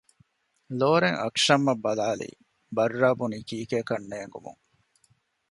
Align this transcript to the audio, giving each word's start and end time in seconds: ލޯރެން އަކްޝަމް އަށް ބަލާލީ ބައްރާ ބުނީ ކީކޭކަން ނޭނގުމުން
ލޯރެން 0.79 1.19
އަކްޝަމް 1.23 1.63
އަށް 1.67 1.81
ބަލާލީ 1.85 2.29
ބައްރާ 2.75 3.09
ބުނީ 3.19 3.39
ކީކޭކަން 3.49 4.05
ނޭނގުމުން 4.11 4.61